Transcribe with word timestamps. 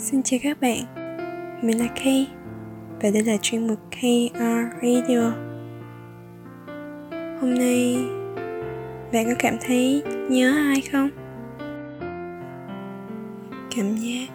Xin 0.00 0.22
chào 0.22 0.40
các 0.42 0.60
bạn, 0.60 0.84
mình 1.62 1.78
là 1.78 1.86
Kay 1.94 2.28
và 3.02 3.10
đây 3.10 3.24
là 3.24 3.36
chuyên 3.42 3.66
mục 3.66 3.78
KR 3.90 4.38
Radio. 4.82 5.32
Hôm 7.40 7.54
nay 7.54 7.96
bạn 9.12 9.24
có 9.26 9.34
cảm 9.38 9.56
thấy 9.60 10.02
nhớ 10.30 10.56
ai 10.56 10.80
không? 10.92 11.08
Cảm 13.76 13.96
giác 13.96 14.26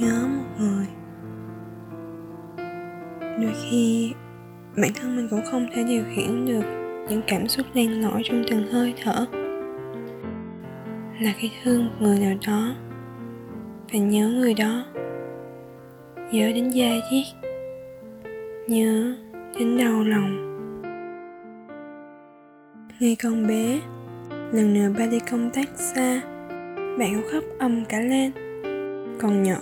nhớ 0.00 0.26
một 0.28 0.44
người 0.58 0.86
Đôi 3.18 3.52
khi 3.62 4.12
bản 4.76 4.90
thân 4.94 5.16
mình 5.16 5.28
cũng 5.30 5.44
không 5.50 5.66
thể 5.74 5.84
điều 5.84 6.04
khiển 6.14 6.46
được 6.46 6.64
những 7.08 7.22
cảm 7.26 7.48
xúc 7.48 7.66
len 7.74 8.02
lỏi 8.02 8.22
trong 8.24 8.44
từng 8.50 8.66
hơi 8.72 8.94
thở 9.02 9.26
là 11.20 11.32
khi 11.38 11.50
thương 11.62 11.86
một 11.86 11.92
người 12.00 12.18
nào 12.18 12.36
đó 12.46 12.74
và 13.92 13.98
nhớ 13.98 14.28
người 14.28 14.54
đó. 14.54 14.84
Nhớ 16.32 16.52
đến 16.54 16.70
da 16.70 16.90
diết. 17.10 17.50
Nhớ 18.68 19.14
đến 19.58 19.78
đau 19.78 20.04
lòng. 20.04 20.42
Ngày 23.00 23.16
còn 23.22 23.46
bé, 23.46 23.80
lần 24.52 24.74
nào 24.74 24.92
ba 24.98 25.06
đi 25.06 25.18
công 25.30 25.50
tác 25.50 25.68
xa, 25.76 26.20
bạn 26.98 27.14
cũng 27.14 27.30
khóc 27.32 27.44
ầm 27.58 27.84
cả 27.88 28.00
lên. 28.00 28.32
Còn 29.18 29.42
nhỏ, 29.42 29.58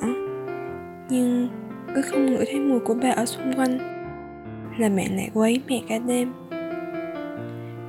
nhưng 1.09 1.49
cứ 1.95 2.03
không 2.03 2.27
ngửi 2.27 2.45
thấy 2.47 2.61
mùi 2.61 2.81
của 2.81 2.95
bà 3.03 3.11
ở 3.11 3.25
xung 3.25 3.53
quanh, 3.57 3.79
là 4.79 4.89
mẹ 4.89 5.09
lại 5.17 5.31
quấy 5.35 5.63
mẹ 5.69 5.81
cả 5.89 5.99
đêm. 5.99 6.33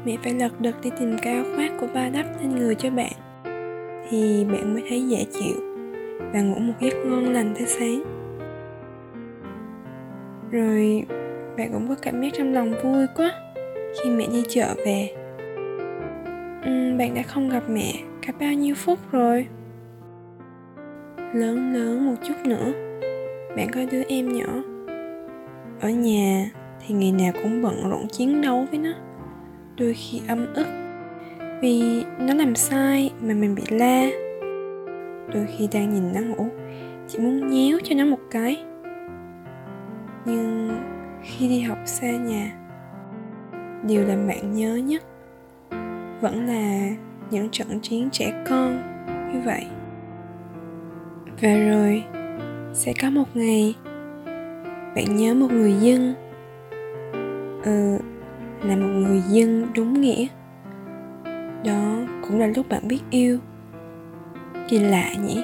Mẹ 0.05 0.17
phải 0.23 0.33
lật 0.33 0.61
đật 0.61 0.75
đi 0.83 0.89
tìm 0.99 1.17
cái 1.21 1.33
áo 1.33 1.43
khoác 1.55 1.71
của 1.79 1.87
ba 1.93 2.09
đắp 2.09 2.25
lên 2.41 2.55
người 2.55 2.75
cho 2.75 2.89
bạn, 2.89 3.11
thì 4.09 4.45
bạn 4.51 4.73
mới 4.73 4.83
thấy 4.89 5.07
dễ 5.07 5.25
chịu 5.31 5.74
và 6.19 6.41
ngủ 6.41 6.59
một 6.59 6.73
giấc 6.79 6.93
ngon 7.05 7.33
lành 7.33 7.53
tới 7.57 7.67
sáng. 7.67 8.03
Rồi 10.51 11.05
bạn 11.57 11.69
cũng 11.73 11.87
có 11.89 11.95
cảm 12.01 12.21
giác 12.21 12.29
trong 12.33 12.53
lòng 12.53 12.73
vui 12.83 13.05
quá 13.15 13.31
khi 14.03 14.09
mẹ 14.09 14.27
đi 14.27 14.43
chợ 14.49 14.75
về. 14.85 15.09
Uhm, 16.69 16.97
bạn 16.97 17.13
đã 17.15 17.21
không 17.21 17.49
gặp 17.49 17.63
mẹ 17.69 17.93
cả 18.21 18.33
bao 18.39 18.53
nhiêu 18.53 18.75
phút 18.75 18.99
rồi. 19.11 19.47
Lớn 21.33 21.73
lớn 21.73 22.05
một 22.05 22.15
chút 22.27 22.35
nữa 22.45 22.73
bạn 23.55 23.67
có 23.73 23.81
đứa 23.91 24.03
em 24.07 24.33
nhỏ. 24.33 24.63
Ở 25.81 25.89
nhà 25.89 26.49
thì 26.87 26.95
ngày 26.95 27.11
nào 27.11 27.33
cũng 27.43 27.61
bận 27.61 27.89
rộn 27.89 28.07
chiến 28.07 28.41
đấu 28.41 28.65
với 28.71 28.79
nó 28.79 28.93
đôi 29.77 29.93
khi 29.93 30.21
âm 30.27 30.53
ức. 30.53 30.67
Vì 31.61 32.03
nó 32.19 32.33
làm 32.33 32.55
sai 32.55 33.11
mà 33.21 33.33
mình 33.33 33.55
bị 33.55 33.63
la 33.69 34.24
đôi 35.33 35.47
khi 35.57 35.67
đang 35.71 35.93
nhìn 35.93 36.13
nó 36.13 36.21
ngủ 36.21 36.49
chỉ 37.07 37.19
muốn 37.19 37.47
nhéo 37.47 37.77
cho 37.83 37.95
nó 37.95 38.05
một 38.05 38.19
cái. 38.31 38.63
Nhưng 40.25 40.79
khi 41.23 41.47
đi 41.47 41.61
học 41.61 41.77
xa 41.85 42.11
nhà, 42.11 42.51
điều 43.87 44.03
làm 44.03 44.27
bạn 44.27 44.53
nhớ 44.53 44.75
nhất 44.75 45.03
vẫn 46.21 46.45
là 46.45 46.89
những 47.31 47.49
trận 47.51 47.79
chiến 47.81 48.09
trẻ 48.11 48.43
con, 48.49 48.81
như 49.33 49.39
vậy. 49.45 49.65
Và 51.41 51.57
rồi, 51.57 52.03
sẽ 52.73 52.93
có 53.01 53.09
một 53.09 53.27
ngày, 53.33 53.75
bạn 54.95 55.15
nhớ 55.15 55.33
một 55.33 55.51
người 55.51 55.73
dân. 55.73 56.13
Ừ 57.63 57.97
là 58.63 58.75
một 58.75 58.87
người 58.87 59.21
dân 59.27 59.67
đúng 59.75 60.01
nghĩa. 60.01 60.27
Đó 61.65 61.95
cũng 62.27 62.39
là 62.39 62.47
lúc 62.47 62.69
bạn 62.69 62.87
biết 62.87 62.99
yêu 63.11 63.39
kỳ 64.67 64.79
lạ 64.79 65.13
nhỉ? 65.13 65.43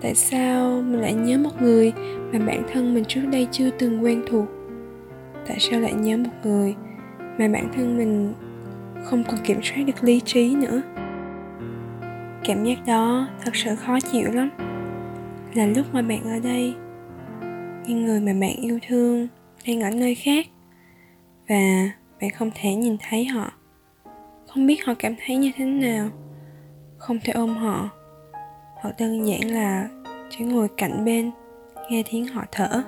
Tại 0.00 0.14
sao 0.14 0.82
mình 0.82 1.00
lại 1.00 1.14
nhớ 1.14 1.38
một 1.38 1.62
người 1.62 1.92
mà 2.32 2.38
bản 2.46 2.62
thân 2.72 2.94
mình 2.94 3.04
trước 3.04 3.22
đây 3.32 3.48
chưa 3.52 3.70
từng 3.70 4.04
quen 4.04 4.22
thuộc? 4.28 4.46
Tại 5.46 5.56
sao 5.60 5.80
lại 5.80 5.92
nhớ 5.92 6.16
một 6.16 6.30
người 6.44 6.74
mà 7.38 7.48
bản 7.48 7.68
thân 7.76 7.98
mình 7.98 8.34
không 9.04 9.24
còn 9.24 9.36
kiểm 9.44 9.60
soát 9.62 9.84
được 9.86 10.04
lý 10.04 10.20
trí 10.20 10.56
nữa? 10.56 10.82
Cảm 12.44 12.64
giác 12.64 12.78
đó 12.86 13.28
thật 13.44 13.56
sự 13.56 13.76
khó 13.76 14.00
chịu 14.00 14.32
lắm. 14.32 14.50
Là 15.54 15.66
lúc 15.66 15.86
mà 15.92 16.02
bạn 16.02 16.24
ở 16.24 16.38
đây 16.40 16.74
nhưng 17.86 18.04
người 18.04 18.20
mà 18.20 18.32
bạn 18.40 18.56
yêu 18.56 18.78
thương 18.88 19.28
đang 19.66 19.80
ở 19.80 19.90
nơi 19.90 20.14
khác 20.14 20.46
và 21.48 21.90
bạn 22.20 22.30
không 22.30 22.50
thể 22.54 22.74
nhìn 22.74 22.96
thấy 23.08 23.24
họ. 23.24 23.52
Không 24.46 24.66
biết 24.66 24.84
họ 24.84 24.94
cảm 24.98 25.14
thấy 25.26 25.36
như 25.36 25.50
thế 25.56 25.64
nào. 25.64 26.08
Không 26.98 27.18
thể 27.24 27.32
ôm 27.32 27.56
họ 27.56 27.90
hoặc 28.84 28.94
đơn 28.98 29.26
giản 29.26 29.50
là 29.50 29.88
chỉ 30.30 30.44
ngồi 30.44 30.68
cạnh 30.76 31.04
bên, 31.04 31.30
nghe 31.90 32.02
tiếng 32.10 32.26
họ 32.26 32.44
thở. 32.52 32.82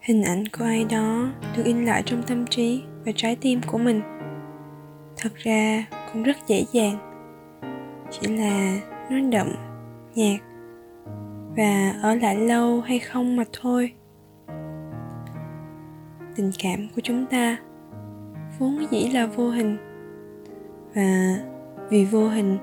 Hình 0.00 0.22
ảnh 0.22 0.44
của 0.58 0.64
ai 0.64 0.86
đó 0.90 1.28
được 1.56 1.62
in 1.64 1.84
lại 1.84 2.02
trong 2.06 2.22
tâm 2.22 2.46
trí 2.46 2.82
và 3.04 3.12
trái 3.14 3.36
tim 3.40 3.60
của 3.66 3.78
mình. 3.78 4.00
Thật 5.16 5.34
ra 5.34 5.86
cũng 6.12 6.22
rất 6.22 6.36
dễ 6.46 6.64
dàng. 6.72 6.96
Chỉ 8.10 8.36
là 8.36 8.78
nó 9.10 9.16
đậm, 9.30 9.52
nhạt 10.14 10.40
và 11.56 11.94
ở 12.02 12.14
lại 12.14 12.36
lâu 12.36 12.80
hay 12.80 12.98
không 12.98 13.36
mà 13.36 13.44
thôi. 13.52 13.92
Tình 16.36 16.50
cảm 16.58 16.88
của 16.94 17.00
chúng 17.02 17.26
ta 17.26 17.56
vốn 18.58 18.86
dĩ 18.90 19.08
là 19.08 19.26
vô 19.26 19.50
hình 19.50 19.76
và 20.94 21.36
vì 21.88 22.04
vô 22.04 22.28
hình 22.28 22.58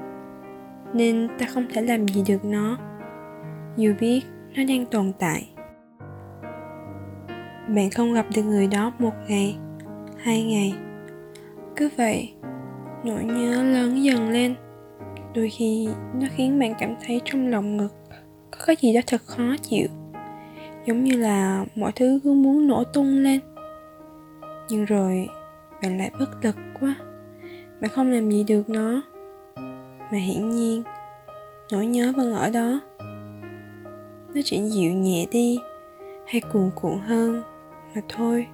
nên 0.93 1.27
ta 1.39 1.45
không 1.45 1.65
thể 1.73 1.81
làm 1.81 2.07
gì 2.07 2.23
được 2.27 2.45
nó. 2.45 2.77
Dù 3.77 3.93
biết 3.99 4.21
nó 4.55 4.63
đang 4.67 4.85
tồn 4.85 5.11
tại. 5.19 5.49
Bạn 7.67 7.89
không 7.95 8.13
gặp 8.13 8.25
được 8.35 8.43
người 8.43 8.67
đó 8.67 8.91
một 8.99 9.13
ngày, 9.27 9.57
hai 10.17 10.43
ngày. 10.43 10.73
Cứ 11.75 11.89
vậy, 11.97 12.33
nỗi 13.03 13.23
nhớ 13.23 13.63
lớn 13.63 14.03
dần 14.03 14.29
lên. 14.29 14.55
Đôi 15.35 15.49
khi 15.49 15.87
nó 16.13 16.27
khiến 16.35 16.59
bạn 16.59 16.73
cảm 16.79 16.95
thấy 17.05 17.21
trong 17.25 17.47
lòng 17.47 17.77
ngực 17.77 17.93
có 18.51 18.57
cái 18.65 18.75
gì 18.79 18.93
đó 18.93 19.01
thật 19.07 19.21
khó 19.25 19.55
chịu, 19.61 19.87
giống 20.85 21.03
như 21.03 21.17
là 21.17 21.65
mọi 21.75 21.91
thứ 21.95 22.19
cứ 22.23 22.33
muốn 22.33 22.67
nổ 22.67 22.83
tung 22.83 23.17
lên. 23.17 23.39
Nhưng 24.69 24.85
rồi 24.85 25.27
bạn 25.81 25.97
lại 25.97 26.11
bất 26.19 26.45
lực 26.45 26.55
quá. 26.79 26.95
Bạn 27.81 27.91
không 27.91 28.11
làm 28.11 28.31
gì 28.31 28.43
được 28.43 28.69
nó 28.69 29.01
mà 30.13 30.19
hiển 30.19 30.49
nhiên, 30.49 30.83
nỗi 31.71 31.85
nhớ 31.85 32.13
vẫn 32.17 32.33
ở 32.33 32.49
đó. 32.49 32.79
Nó 34.33 34.41
chỉ 34.43 34.61
dịu 34.61 34.93
nhẹ 34.93 35.25
đi, 35.31 35.59
hay 36.27 36.41
cuồn 36.53 36.71
cuộn 36.75 36.99
hơn 36.99 37.43
mà 37.95 38.01
thôi. 38.09 38.47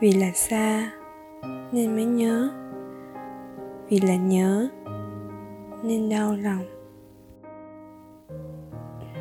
Vì 0.00 0.12
là 0.12 0.30
xa 0.34 0.90
nên 1.72 1.96
mới 1.96 2.04
nhớ. 2.04 2.50
Vì 3.88 4.00
là 4.00 4.16
nhớ 4.16 4.68
nên 5.82 6.08
đau 6.08 6.36
lòng. 6.36 6.64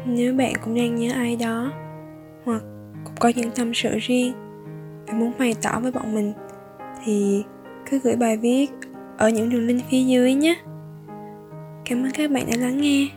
Nếu 0.05 0.33
bạn 0.33 0.53
cũng 0.63 0.75
đang 0.75 0.95
nhớ 0.95 1.13
ai 1.13 1.35
đó, 1.35 1.71
hoặc 2.45 2.61
cũng 3.03 3.15
có 3.19 3.31
những 3.35 3.51
tâm 3.55 3.71
sự 3.73 3.97
riêng 4.01 4.33
và 5.07 5.13
muốn 5.13 5.31
bày 5.39 5.55
tỏ 5.61 5.79
với 5.79 5.91
bọn 5.91 6.15
mình, 6.15 6.33
thì 7.03 7.43
cứ 7.89 7.99
gửi 7.99 8.15
bài 8.15 8.37
viết 8.37 8.71
ở 9.17 9.29
những 9.29 9.49
đường 9.49 9.67
link 9.67 9.81
phía 9.89 10.03
dưới 10.03 10.33
nhé. 10.33 10.55
Cảm 11.85 12.03
ơn 12.03 12.11
các 12.13 12.31
bạn 12.31 12.45
đã 12.51 12.57
lắng 12.57 12.81
nghe. 12.81 13.07